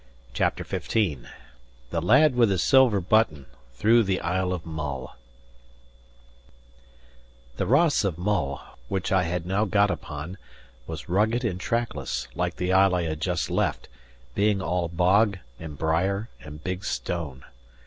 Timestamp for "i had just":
12.95-13.51